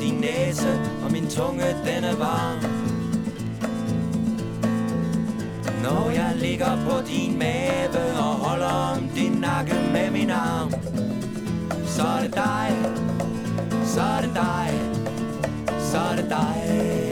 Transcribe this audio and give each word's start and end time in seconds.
din 0.00 0.14
næse, 0.14 0.80
og 1.04 1.12
min 1.12 1.26
tunge 1.30 1.64
den 1.64 2.04
er 2.04 2.16
varm. 2.16 2.58
Når 5.82 6.10
jeg 6.10 6.32
ligger 6.36 6.84
på 6.84 7.06
din 7.08 7.38
mave 7.38 8.18
og 8.18 8.34
holder 8.34 8.66
om 8.66 9.08
din 9.14 9.32
nakke 9.32 9.74
med 9.92 10.10
min 10.10 10.30
arm, 10.30 10.70
så 11.86 12.02
er 12.02 12.22
det 12.22 12.34
dig, 12.34 12.76
så 13.84 14.00
er 14.00 14.20
det 14.20 14.30
dig, 14.34 14.70
så 15.78 15.98
er 15.98 16.16
det 16.16 16.26
dig. 16.30 17.07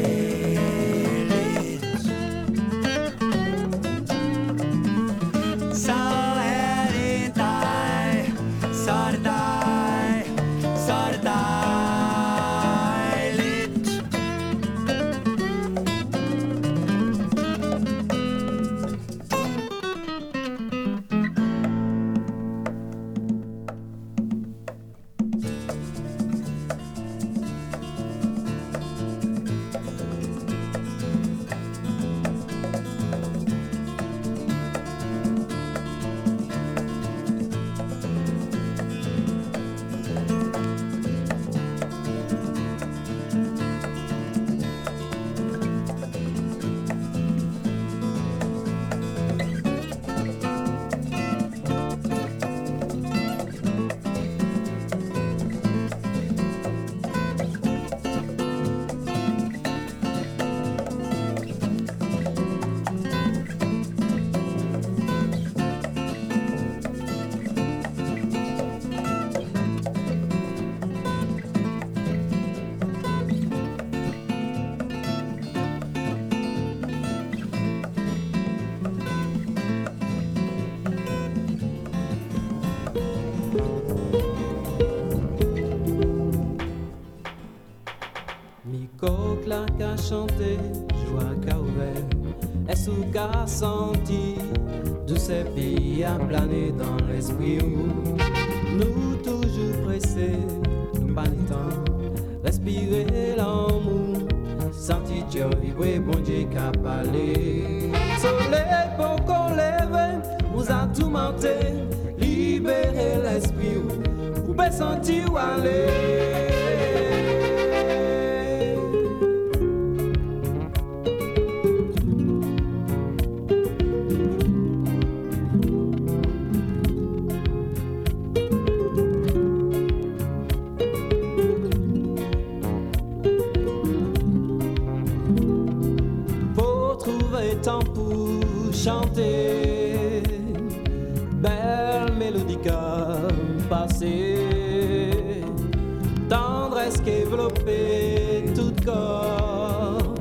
presque 146.87 147.09
enveloppé 147.26 148.45
tout 148.55 148.73
corps. 148.85 150.14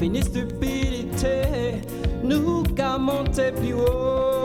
Fini 0.00 0.20
stupidité, 0.20 1.80
nous 2.24 2.64
qu'à 2.74 2.98
monter 2.98 3.52
plus 3.52 3.74
haut. 3.74 4.35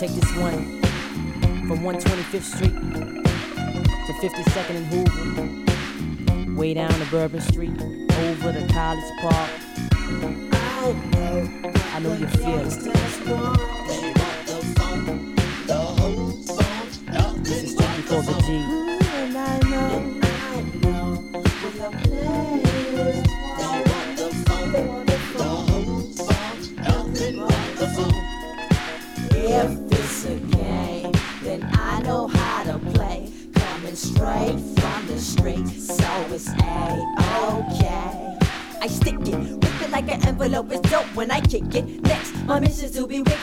Take 0.00 0.12
this 0.12 0.34
one 0.36 0.80
from 1.68 1.80
125th 1.80 2.42
Street 2.42 2.72
to 4.06 4.12
52nd 4.14 4.76
and 4.76 4.86
Hoover. 4.86 6.54
Way 6.58 6.72
down 6.72 6.90
to 6.90 7.04
Bourbon 7.10 7.42
Street, 7.42 7.78
over 7.78 8.50
to 8.50 8.66
College 8.72 9.04
Park. 9.20 9.50
I 11.92 11.98
know 12.02 12.14
you 12.14 12.26
feel 12.28 12.60
it. 12.60 12.64
This 17.44 17.62
is 17.62 17.72
strictly 17.72 18.02
for 18.02 18.22
the 18.22 18.32
G. 18.46 18.89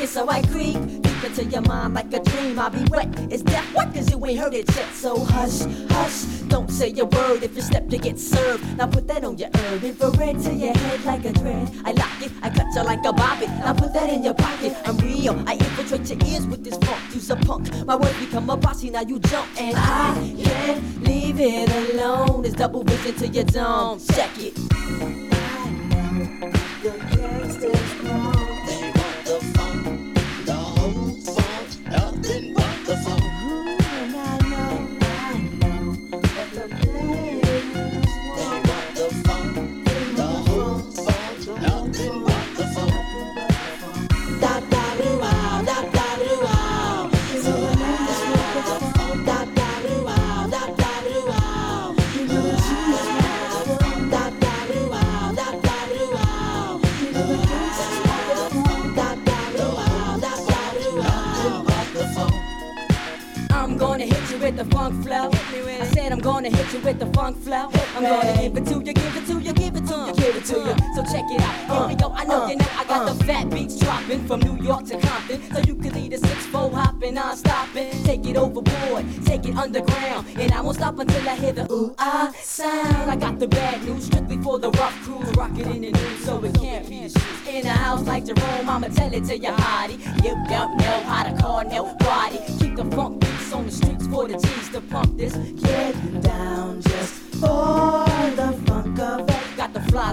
so 0.07 0.29
I 0.29 0.41
creep 0.43 0.77
deep 1.01 1.23
into 1.23 1.43
your 1.45 1.61
mind 1.61 1.93
like 1.93 2.13
a 2.13 2.19
dream. 2.19 2.57
I'll 2.57 2.69
be 2.69 2.83
wet. 2.89 3.07
It's 3.29 3.43
death, 3.43 3.65
what? 3.73 3.93
Cause 3.93 4.09
you 4.09 4.25
ain't 4.25 4.39
heard 4.39 4.53
it 4.53 4.73
yet. 4.75 4.89
So 4.93 5.19
hush, 5.19 5.61
hush, 5.89 6.23
don't 6.47 6.69
say 6.71 6.93
a 6.97 7.05
word 7.05 7.43
if 7.43 7.55
you 7.55 7.61
step 7.61 7.89
to 7.89 7.97
get 7.97 8.17
served. 8.17 8.63
Now 8.77 8.87
put 8.87 9.07
that 9.07 9.23
on 9.23 9.37
your 9.37 9.49
herb, 9.53 9.83
infrared 9.83 10.39
to 10.43 10.53
your 10.53 10.73
head 10.73 11.03
like 11.05 11.25
a 11.25 11.33
dread. 11.33 11.71
I 11.83 11.91
lock 11.91 12.21
it, 12.21 12.31
I 12.41 12.49
cut 12.49 12.67
you 12.73 12.83
like 12.83 13.05
a 13.05 13.13
bobby. 13.13 13.47
Now 13.47 13.73
put 13.73 13.93
that 13.93 14.09
in 14.09 14.23
your 14.23 14.33
pocket. 14.33 14.75
I'm 14.85 14.97
real, 14.97 15.43
I 15.45 15.53
infiltrate 15.53 16.09
your 16.09 16.29
ears 16.29 16.47
with 16.47 16.63
this 16.63 16.77
funk. 16.77 17.01
You's 17.13 17.29
a 17.29 17.35
punk. 17.35 17.85
My 17.85 17.95
words 17.95 18.17
become 18.19 18.49
a 18.49 18.57
posse, 18.57 18.89
now 18.89 19.01
you 19.01 19.19
jump. 19.19 19.47
And 19.59 19.75
I 19.77 20.35
can't 20.43 21.03
leave 21.03 21.39
it 21.39 21.69
alone. 21.93 22.45
It's 22.45 22.55
double 22.55 22.83
vision 22.83 23.15
to 23.15 23.27
your 23.27 23.43
dome. 23.43 23.99
Check 23.99 24.31
it. 24.37 25.26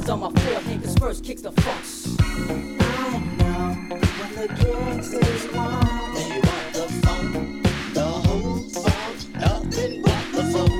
Flies 0.04 0.10
on 0.10 0.20
my 0.20 0.40
forehead, 0.40 0.82
cause 0.82 0.94
first 0.98 1.24
kicks 1.24 1.40
the 1.40 1.52
funks. 1.52 2.16
I 2.20 3.18
know 3.38 3.74
when 4.18 4.34
the 4.34 4.48
gangsters 4.60 5.46
want. 5.54 6.14
They 6.14 6.40
want 6.44 6.72
the 6.74 6.86
funk, 7.00 7.32
the 7.94 8.02
whole 8.02 8.58
funk, 8.68 9.16
nothing 9.40 10.02
but 10.02 10.24
the 10.34 10.42
funk. 10.52 10.72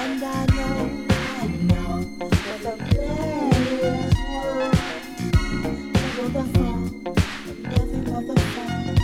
And 0.00 0.24
I 0.24 0.46
know, 0.56 0.76
I 1.10 1.46
know 1.68 1.96
when 2.18 2.60
the 2.62 2.74
players 2.88 4.14
want. 4.32 4.74
They 5.92 6.08
want 6.16 6.32
the 6.32 6.44
funk, 6.54 6.84
nothing 7.64 8.04
but 8.04 8.24
the 8.26 8.40
funk. 8.54 8.98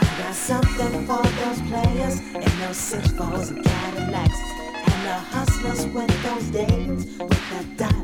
I 0.00 0.04
got 0.18 0.34
something 0.34 0.94
for 1.06 1.22
those 1.22 1.60
players 1.70 2.16
in 2.34 2.52
those 2.60 2.76
six 2.76 3.10
fours 3.12 3.48
and 3.50 3.64
Cadillacs. 3.64 4.40
And 4.76 5.00
the 5.06 5.14
hustlers 5.32 5.86
with 5.86 6.22
those 6.22 6.46
dames 6.50 7.06
with 7.18 7.48
the 7.50 7.64
diamonds 7.76 7.97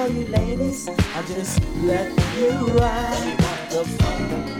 for 0.00 0.12
you 0.12 0.24
ladies. 0.26 0.88
I'll 1.14 1.24
just 1.24 1.60
let 1.82 2.08
you 2.38 2.50
ride. 2.78 4.59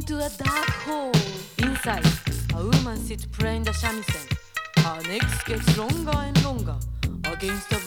into 0.00 0.16
a 0.16 0.30
dark 0.42 0.70
hole. 0.86 1.12
Inside, 1.58 2.06
a 2.54 2.64
woman 2.64 2.96
sits 2.96 3.26
praying 3.26 3.64
the 3.64 3.72
shamisen. 3.72 4.26
Her 4.78 5.00
neck 5.10 5.26
gets 5.44 5.76
longer 5.76 6.16
and 6.16 6.42
longer 6.42 6.76
against 7.24 7.68
the 7.68 7.79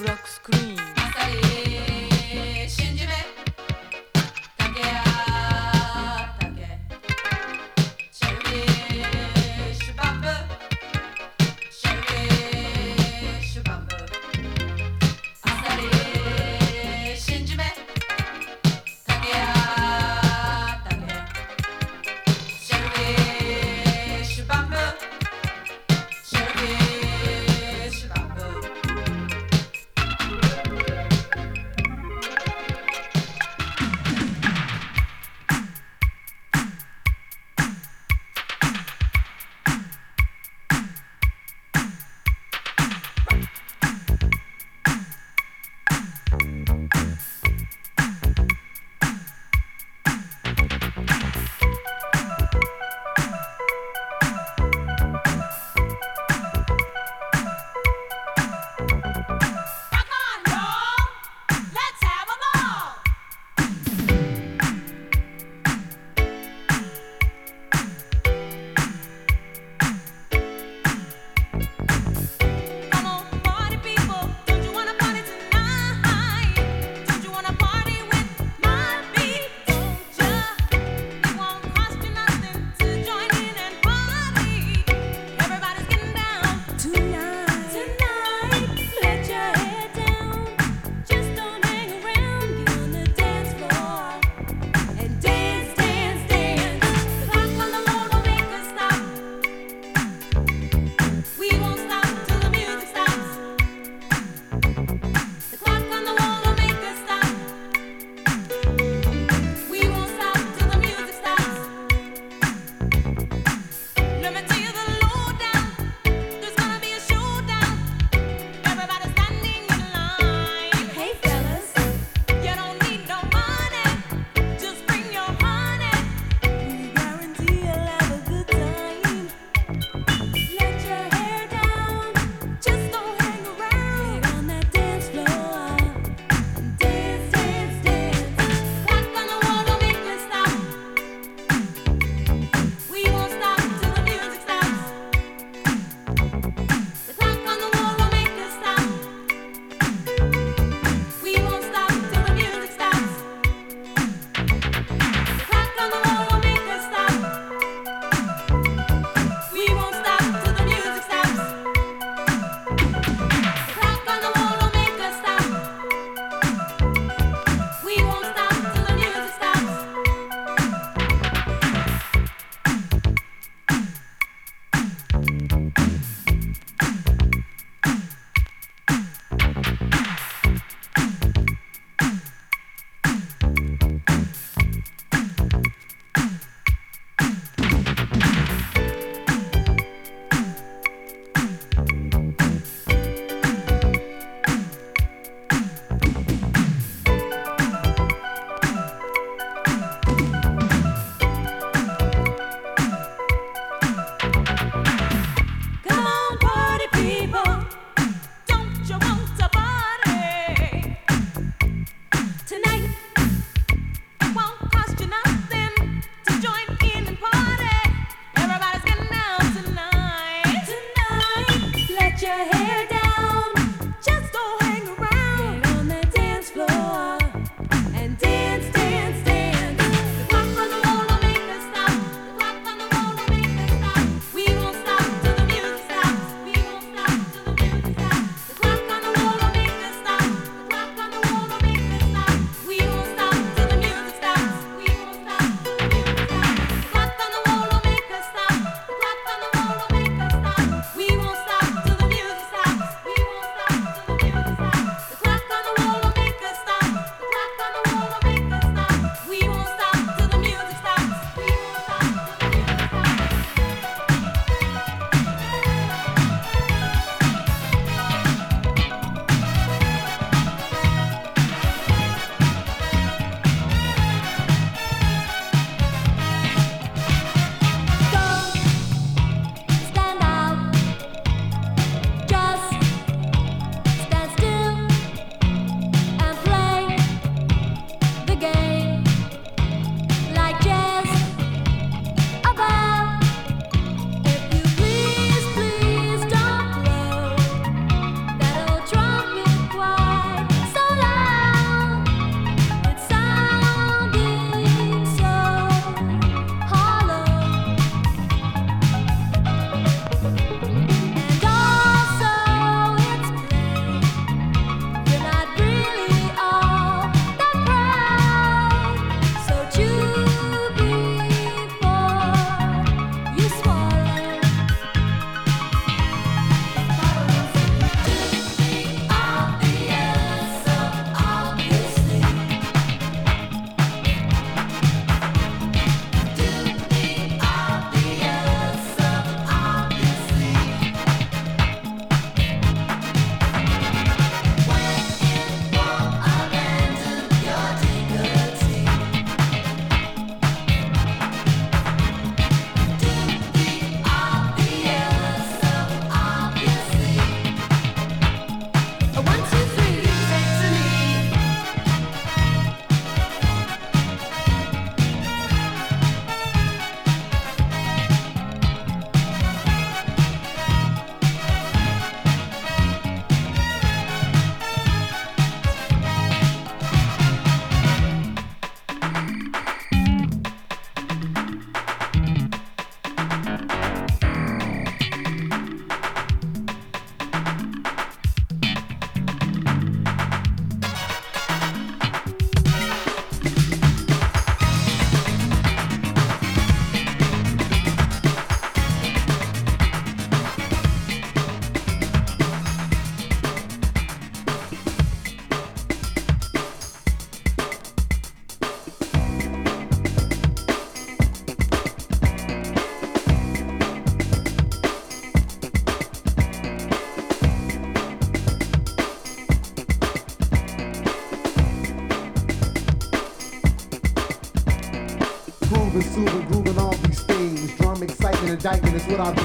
like 428.73 428.93
it's 428.93 429.05
what 429.05 429.19
I 429.19 429.42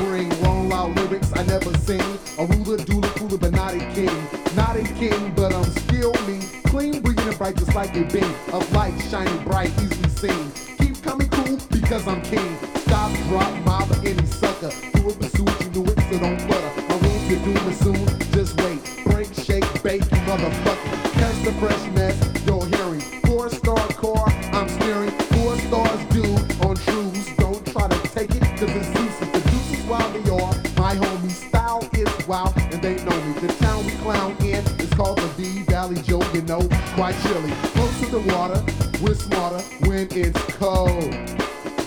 it's 40.28 40.56
cold. 40.56 41.10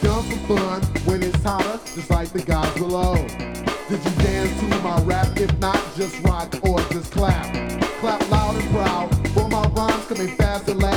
Dumb 0.02 0.24
for 0.24 0.58
fun 0.58 0.82
when 1.06 1.22
it's 1.22 1.44
hotter, 1.44 1.80
just 1.94 2.10
like 2.10 2.30
the 2.30 2.42
guys 2.42 2.74
below. 2.76 3.16
Did 3.90 4.04
you 4.04 4.12
dance 4.24 4.60
to 4.60 4.66
my 4.82 5.00
rap? 5.04 5.28
If 5.38 5.58
not, 5.60 5.80
just 5.96 6.22
rock 6.24 6.54
or 6.64 6.80
just 6.92 7.12
clap. 7.12 7.54
Clap 8.00 8.32
loud 8.32 8.56
and 8.56 8.70
proud, 8.72 9.28
for 9.30 9.48
my 9.48 9.64
rhymes 9.70 10.06
coming 10.08 10.36
fast 10.38 10.68
and 10.70 10.82
loud. 10.82 10.91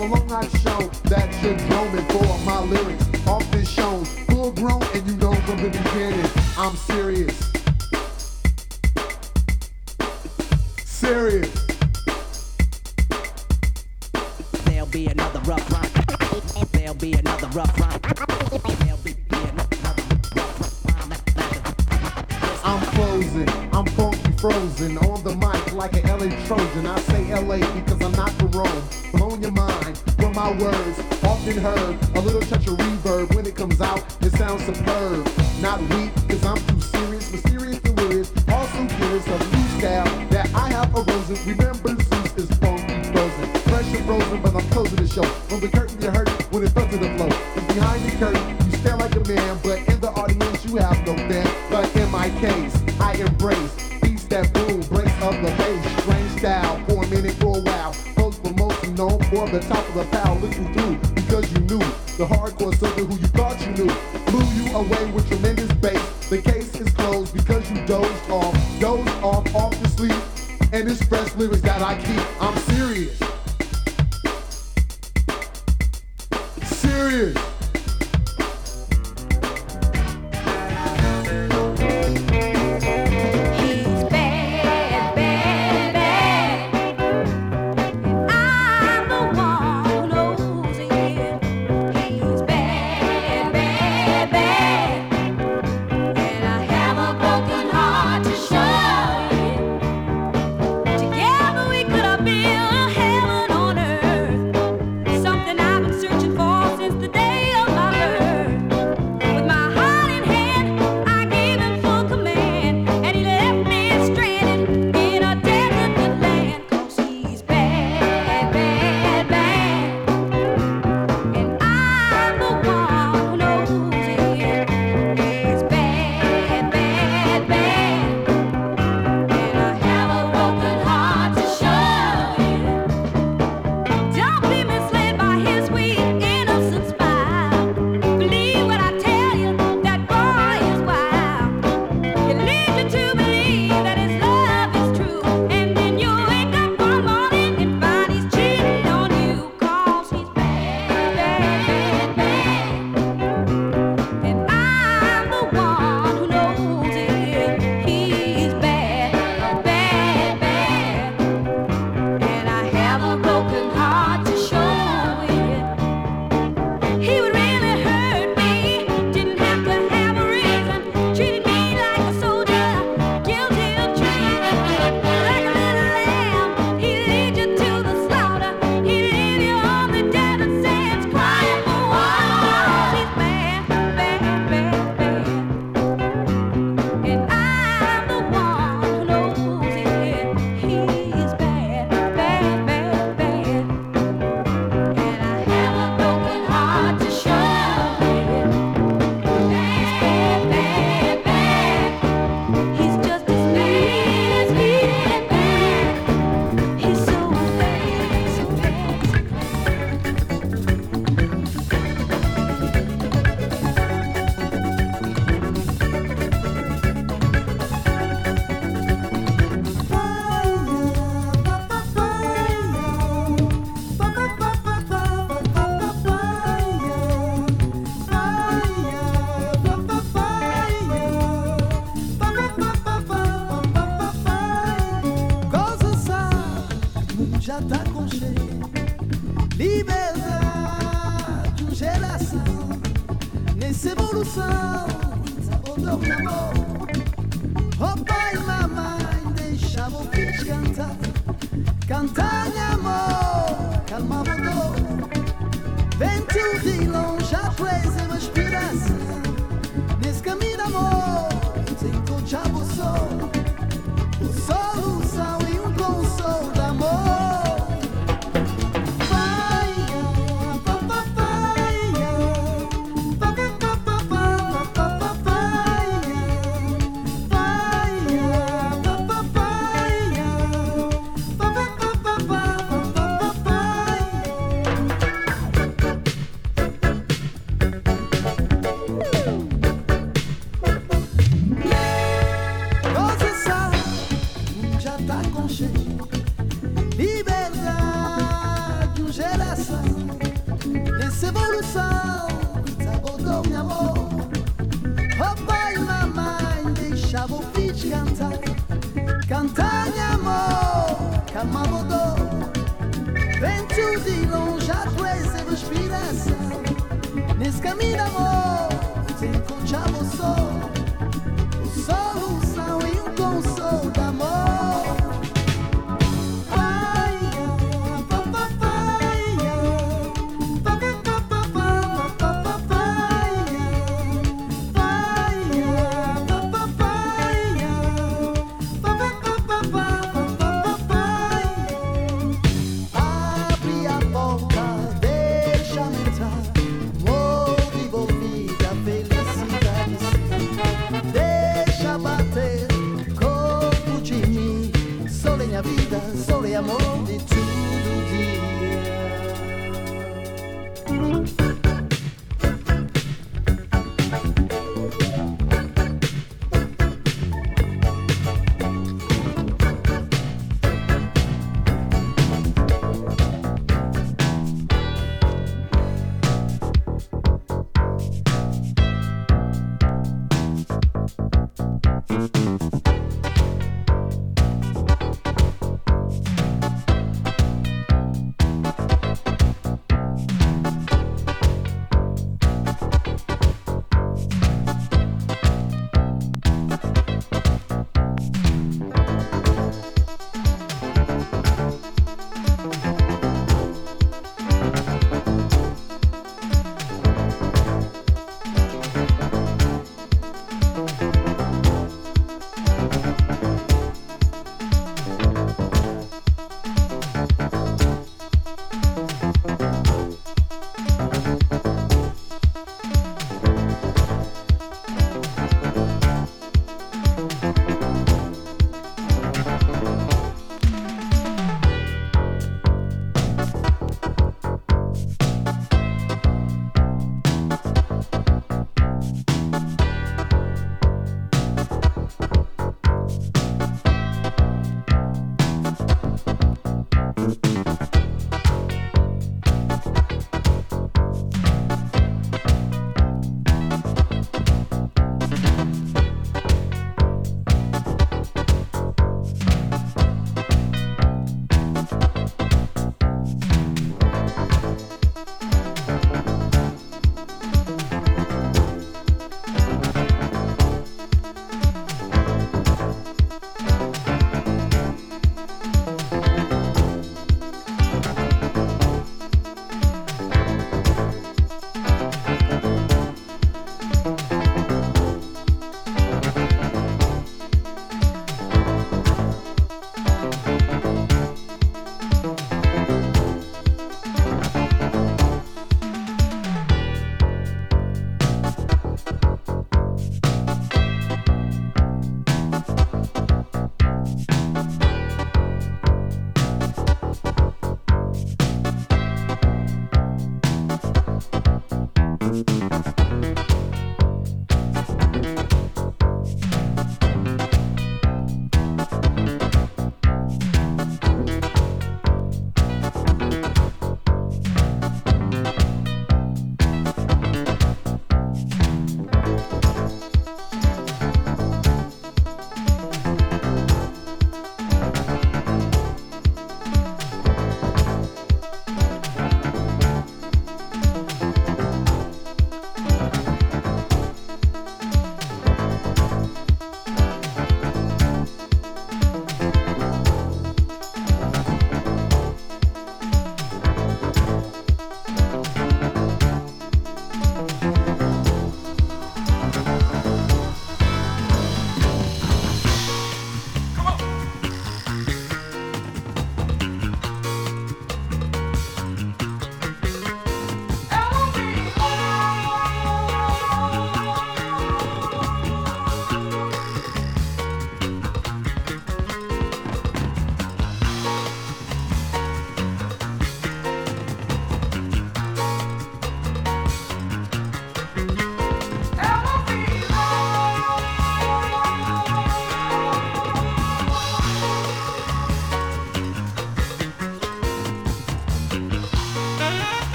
follow 0.00 0.14
along, 0.14 0.48
that 0.48 0.59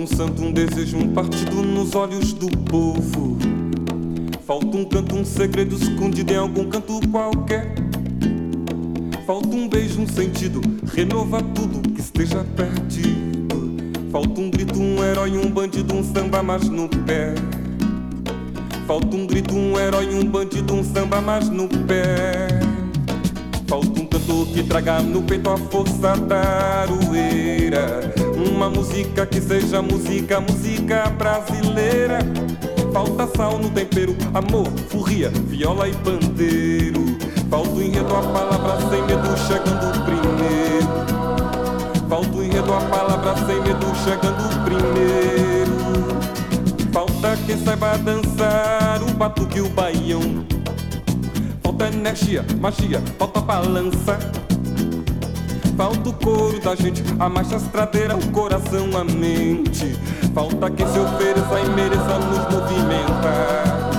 Falta 0.00 0.14
um 0.14 0.16
santo, 0.16 0.42
um 0.42 0.52
desejo, 0.52 0.96
um 0.96 1.12
partido 1.12 1.62
nos 1.62 1.94
olhos 1.94 2.32
do 2.32 2.48
povo. 2.48 3.36
Falta 4.46 4.76
um 4.76 4.84
canto, 4.84 5.14
um 5.14 5.24
segredo 5.24 5.74
escondido 5.74 6.32
em 6.32 6.36
algum 6.36 6.70
canto 6.70 7.00
qualquer. 7.10 7.74
Falta 9.26 9.48
um 9.48 9.68
beijo, 9.68 10.00
um 10.00 10.06
sentido, 10.06 10.62
renova 10.94 11.42
tudo 11.42 11.86
que 11.90 12.00
esteja 12.00 12.44
perdido. 12.56 13.76
Falta 14.10 14.40
um 14.40 14.50
grito, 14.50 14.80
um 14.80 15.04
herói, 15.04 15.36
um 15.36 15.50
bandido, 15.50 15.94
um 15.94 16.02
samba 16.02 16.42
mais 16.42 16.66
no 16.66 16.88
pé. 16.88 17.34
Falta 18.86 19.14
um 19.14 19.26
grito, 19.26 19.54
um 19.54 19.78
herói, 19.78 20.14
um 20.14 20.24
bandido, 20.24 20.74
um 20.74 20.82
samba 20.82 21.20
mais 21.20 21.50
no 21.50 21.68
pé. 21.68 22.48
Falta 23.66 24.00
um 24.00 24.06
cantor 24.06 24.46
que 24.46 24.62
traga 24.62 25.02
no 25.02 25.20
peito 25.22 25.50
a 25.50 25.58
força 25.58 26.16
da 26.16 26.40
aroeira. 26.84 28.09
Uma 28.60 28.68
música 28.68 29.24
que 29.24 29.40
seja 29.40 29.80
música, 29.80 30.38
música 30.38 31.08
brasileira. 31.16 32.18
Falta 32.92 33.26
sal 33.34 33.58
no 33.58 33.70
tempero, 33.70 34.14
amor, 34.34 34.68
furria, 34.90 35.30
viola 35.30 35.88
e 35.88 35.94
pandeiro. 35.94 37.16
Falta 37.48 37.70
o 37.70 37.82
enredo, 37.82 38.14
a 38.14 38.20
palavra 38.20 38.90
sem 38.90 39.02
medo, 39.06 39.34
chegando 39.38 40.04
primeiro. 40.04 40.86
Falta 42.06 42.36
o 42.36 42.44
enredo, 42.44 42.74
a 42.74 42.80
palavra 42.82 43.34
sem 43.46 43.62
medo, 43.62 43.94
chegando 44.04 44.64
primeiro. 44.66 45.72
Falta 46.92 47.38
quem 47.46 47.56
saiba 47.64 47.96
dançar 47.96 49.02
o 49.02 49.14
batuque 49.14 49.56
e 49.56 49.62
o 49.62 49.70
baião. 49.70 50.44
Falta 51.62 51.86
energia, 51.86 52.44
magia, 52.60 53.02
falta 53.18 53.40
balança. 53.40 54.18
Falta 55.80 56.10
o 56.10 56.12
couro 56.12 56.60
da 56.60 56.74
gente, 56.74 57.02
a 57.18 57.26
marcha 57.26 57.56
estradeira, 57.56 58.14
o 58.14 58.30
coração, 58.32 58.90
a 58.98 59.02
mente. 59.02 59.98
Falta 60.34 60.70
quem 60.70 60.86
se 60.86 60.98
ofereça 60.98 61.58
e 61.58 61.68
mereça 61.70 62.18
nos 62.18 62.54
movimentar. 62.54 63.90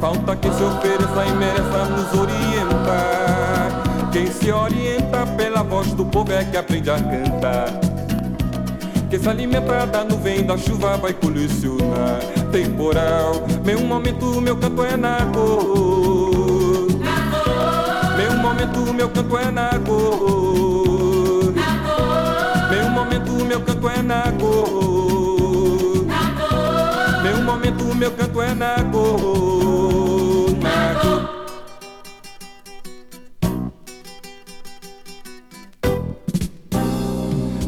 Falta 0.00 0.34
quem 0.34 0.50
se 0.50 0.62
ofereça 0.62 1.26
e 1.26 1.32
mereça 1.32 1.84
nos 1.84 2.18
orientar. 2.18 3.82
Quem 4.10 4.28
se 4.28 4.50
orienta 4.50 5.26
pela 5.36 5.62
voz 5.62 5.92
do 5.92 6.06
povo 6.06 6.32
é 6.32 6.42
que 6.42 6.56
aprende 6.56 6.90
a 6.90 6.94
cantar. 6.94 7.68
Quem 9.10 9.20
se 9.20 9.28
alimenta 9.28 9.86
da 9.86 10.04
nuvem, 10.04 10.46
da 10.46 10.56
chuva 10.56 10.96
vai 10.96 11.12
colecionar. 11.12 12.20
Temporal, 12.50 13.34
meu 13.62 13.80
momento, 13.80 14.40
meu 14.40 14.56
canto 14.56 14.82
é 14.84 14.96
na 14.96 15.18
cor. 15.34 16.37
Meu 18.58 18.66
momento, 18.66 18.92
meu 18.92 19.08
canto 19.08 19.38
é 19.38 19.50
na 19.52 19.70
cor. 19.86 21.54
Meu 22.68 22.90
momento, 22.90 23.32
meu 23.44 23.60
canto 23.60 23.88
é 23.88 24.02
na 24.02 24.32
cor. 24.32 26.06
Meu 27.22 27.42
momento, 27.42 27.94
meu 27.94 28.10
canto 28.10 28.42
é 28.42 28.54
na 28.54 28.74
cor. 28.90 30.56
Na 30.60 30.94
cor. 31.00 31.38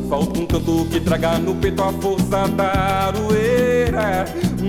Falta 0.08 0.40
um 0.40 0.46
canto 0.46 0.86
que 0.90 0.98
traga 0.98 1.38
no 1.38 1.54
peito 1.54 1.84
a 1.84 1.92
força 1.92 2.48
da 2.48 2.72
aroeira. 3.06 4.24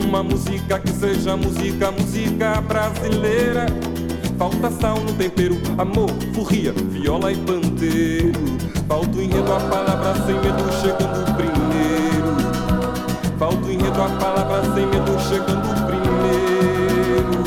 Uma 0.06 0.22
música 0.22 0.78
que 0.80 0.92
seja 0.92 1.36
música, 1.36 1.90
música 1.90 2.62
brasileira. 2.62 3.66
Falta 4.42 4.72
sal 4.72 5.00
no 5.00 5.14
tempero, 5.14 5.56
amor, 5.78 6.10
furria, 6.34 6.74
viola 6.74 7.32
e 7.32 7.36
pandeiro. 7.36 8.40
Falta 8.88 9.16
o 9.16 9.22
enredo, 9.22 9.54
a 9.54 9.60
palavra 9.60 10.16
sem 10.26 10.34
medo, 10.34 10.64
chegando 10.82 11.36
primeiro. 11.36 12.38
Falta 13.38 13.68
o 13.68 13.72
enredo, 13.72 14.02
a 14.02 14.10
palavra 14.10 14.64
sem 14.74 14.88
medo, 14.88 15.20
chegando 15.30 15.86
primeiro. 15.86 17.44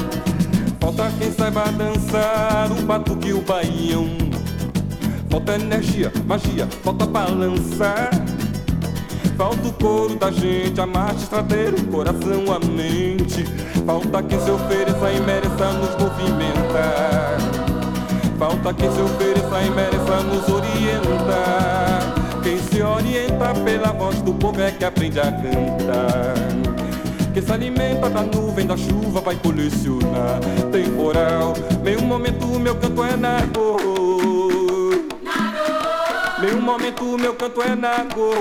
Falta 0.79 1.11
quem 1.19 1.33
saiba 1.33 1.65
dançar 1.73 2.71
o 2.71 2.81
batuque 2.83 3.31
e 3.31 3.33
o 3.33 3.41
baião. 3.41 4.07
Falta 5.29 5.57
energia, 5.57 6.13
magia, 6.25 6.69
falta 6.85 7.07
balançar. 7.07 8.11
Falta 9.37 9.67
o 9.67 9.73
couro 9.73 10.15
da 10.15 10.31
gente, 10.31 10.81
a 10.81 10.87
marcha 10.87 11.25
estradeira, 11.25 11.75
o 11.75 11.89
coração, 11.89 12.45
a 12.55 12.61
mente. 12.65 13.45
Falta 13.85 14.23
quem 14.23 14.39
se 14.39 14.49
ofereça 14.49 15.11
e 15.11 15.21
mereça 15.55 15.73
nos 15.73 15.97
movimentar. 15.97 17.39
Falta 18.39 18.75
quem 18.75 18.91
se 18.91 19.01
ofereça 19.01 19.63
e 19.63 19.71
mereça 19.71 20.23
nos 20.23 20.49
orientar. 20.49 22.15
Quem 22.43 22.59
se 22.59 22.83
orienta 22.83 23.55
pela 23.65 23.93
voz 23.93 24.21
do 24.23 24.35
povo 24.35 24.61
é 24.61 24.71
que 24.73 24.85
aprende 24.85 25.21
a 25.21 25.25
cantar. 25.25 26.35
Quem 27.33 27.43
se 27.43 27.53
alimenta 27.53 28.11
da 28.11 28.23
nuvem, 28.23 28.67
da 28.67 28.77
chuva, 28.77 29.21
vai 29.21 29.37
colecionar. 29.37 30.41
Temporal, 30.71 31.55
meu 31.83 32.01
momento, 32.03 32.47
meu 32.47 32.75
canto 32.75 33.05
é 33.05 33.17
na 33.17 33.43
cor. 33.55 33.81
Meu 36.41 36.61
momento, 36.61 37.19
meu 37.19 37.35
canto 37.35 37.63
é 37.63 37.75
na 37.75 38.05
cor. 38.15 38.35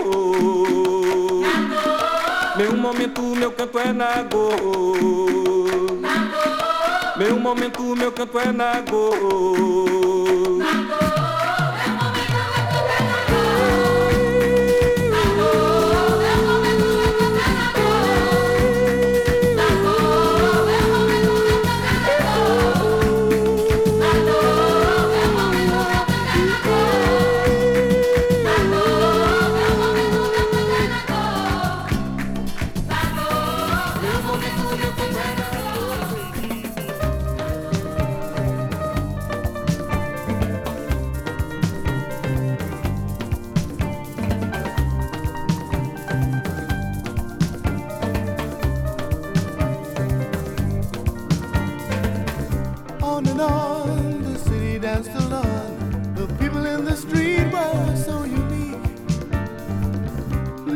Meu 2.57 2.78
momento, 2.78 3.22
meu 3.22 3.51
canto 3.51 3.80
é 3.80 3.93
na 3.93 4.24
cor. 4.30 5.53
Meu 7.24 7.39
momento, 7.39 7.95
meu 7.95 8.11
canto 8.11 8.38
é 8.38 8.51
na 8.51 8.84
cor. 8.84 10.03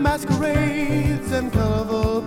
Masquerades 0.08 1.34
and 1.34 1.52
colorful 1.52 2.22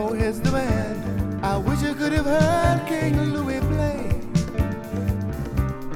and 0.00 0.10
Satchmo 0.10 0.20
is 0.20 0.40
the 0.40 0.50
band. 0.50 1.44
I 1.44 1.56
wish 1.56 1.82
I 1.82 1.94
could 1.94 2.12
have 2.12 2.26
heard 2.26 2.86
King 2.86 3.32
Louis 3.32 3.60
play. 3.60 4.20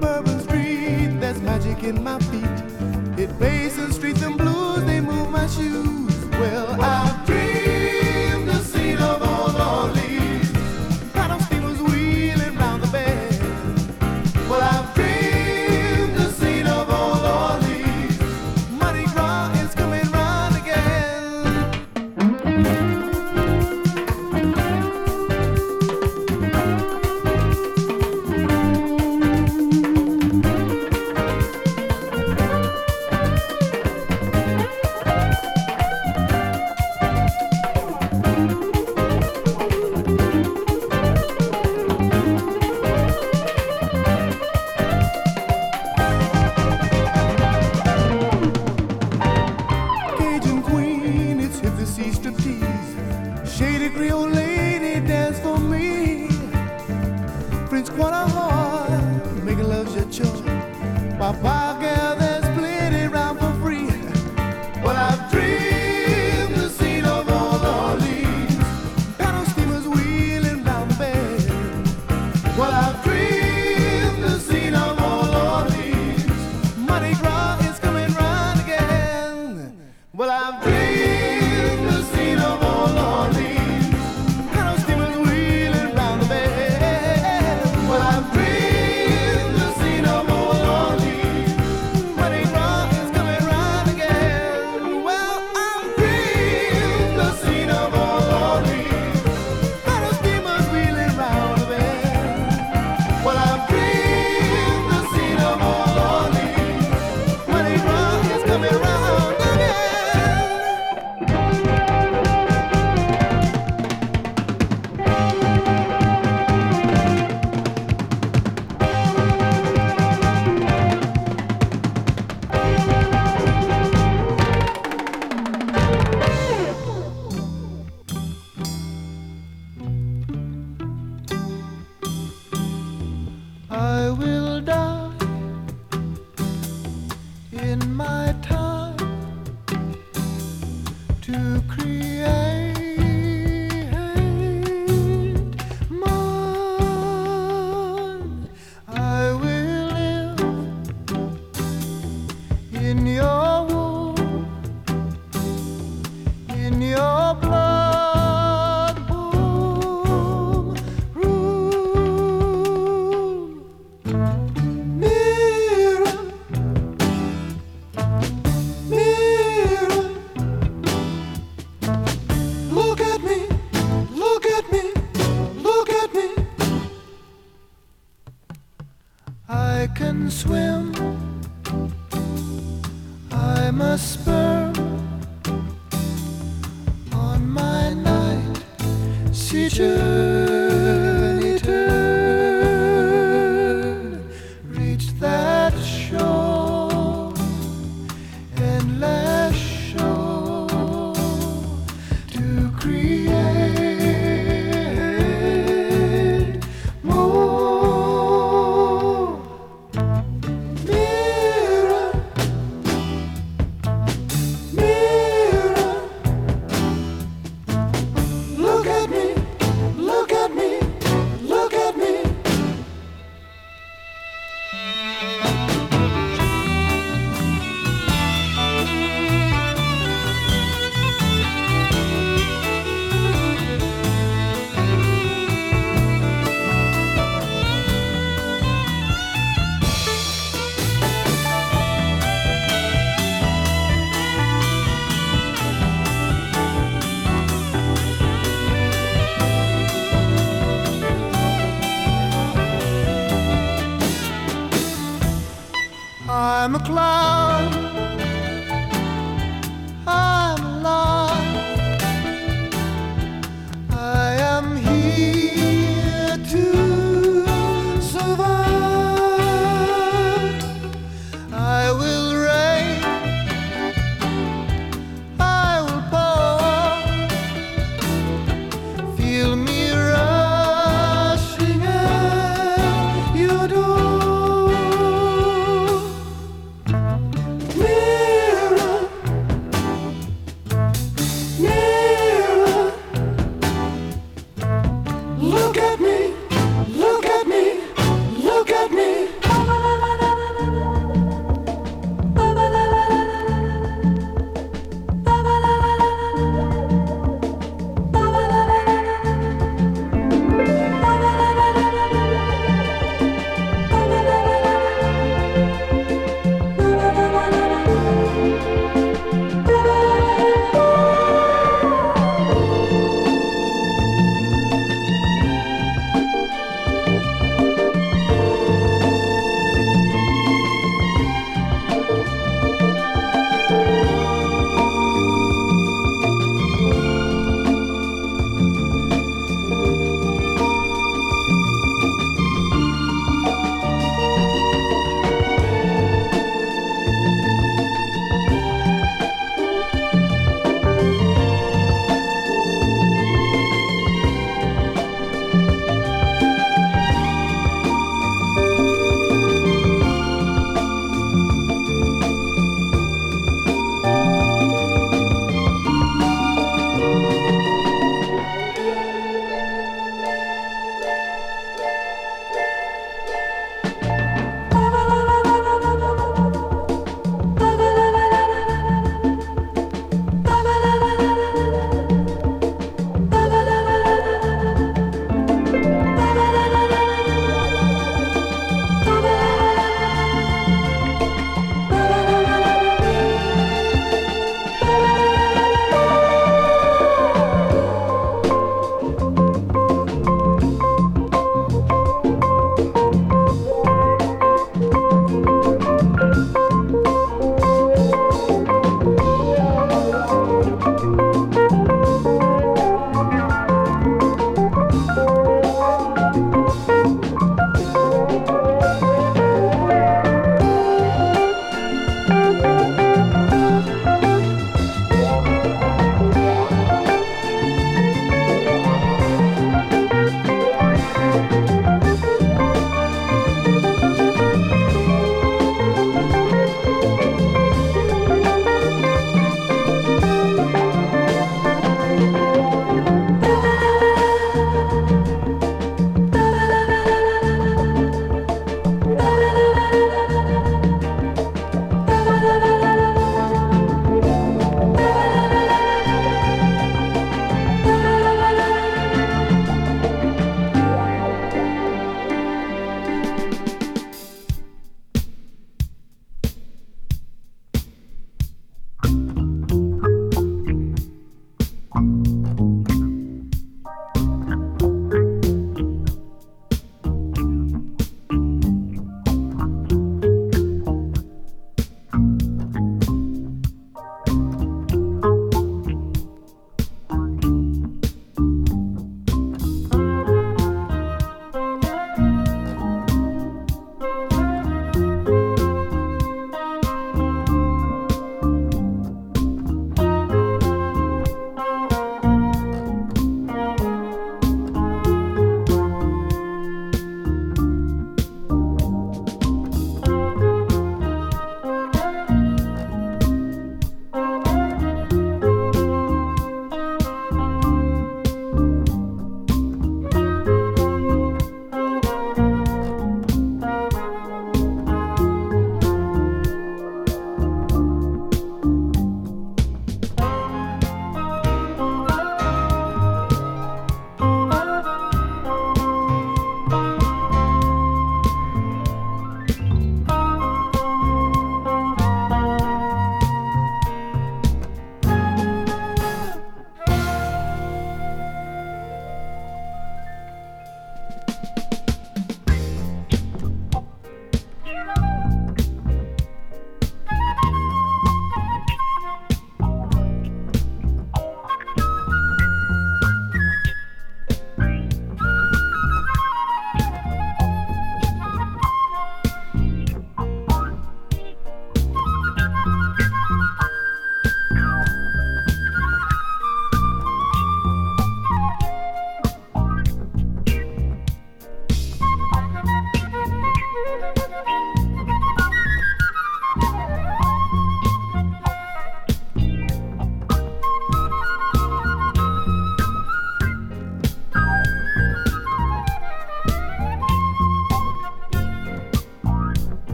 Bourbon 0.00 0.40
Street, 0.40 1.20
there's 1.20 1.40
magic 1.42 1.82
in 1.82 2.02
my 2.02 2.18
feet. 2.18 3.18
It 3.18 3.38
Basin 3.38 3.92
Street, 3.92 4.16
them 4.16 4.36
blues, 4.36 4.84
they 4.84 5.00
move 5.00 5.30
my 5.30 5.46
shoes. 5.46 5.85